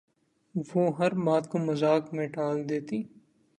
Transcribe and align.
وہ 0.55 0.83
ہر 0.99 1.13
بات 1.25 1.49
کو 1.49 1.57
مذاق 1.59 2.13
میں 2.13 2.27
ٹال 2.27 2.67
دیتی 2.69 3.01